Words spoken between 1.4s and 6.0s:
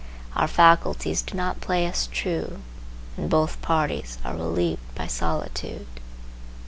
play us true, and both parties are relieved by solitude.